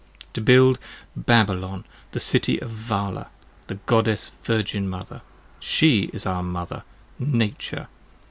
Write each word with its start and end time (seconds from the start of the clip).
To 0.33 0.41
build 0.41 0.79
Babylon 1.15 1.85
the 2.11 2.19
City 2.19 2.59
of 2.59 2.71
Vala, 2.71 3.27
the 3.67 3.75
Goddess 3.85 4.31
Virgin 4.43 4.89
Mother. 4.89 5.21
30 5.57 5.59
She 5.67 6.01
is 6.11 6.25
our 6.25 6.41
Mother! 6.41 6.81
Nature! 7.19 7.87